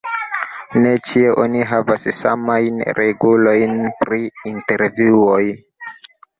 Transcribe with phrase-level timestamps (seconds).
[0.85, 4.23] Ne ĉie oni havas samajn regulojn pri
[4.55, 5.41] intervjuoj.